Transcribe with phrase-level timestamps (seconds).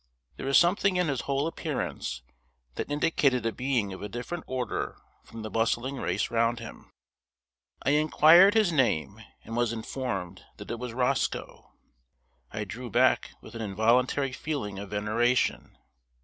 [0.35, 2.23] There was something in his whole appearance
[2.73, 6.89] that indicated a being of a different order from the bustling race round him.
[7.83, 11.69] I inquired his name, and was informed that it was ROSCOE.
[12.49, 15.77] I drew back with an involuntary feeling of veneration.